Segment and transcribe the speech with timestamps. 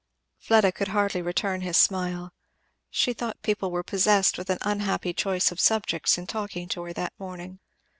[0.39, 2.33] Fleda could hardly return his smile.
[2.89, 6.93] She thought people were possessed with an unhappy choice of subjects in talking to her
[6.93, 7.59] that morning.